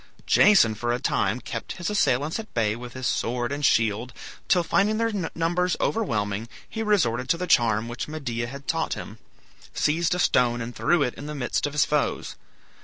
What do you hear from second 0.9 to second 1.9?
a time kept his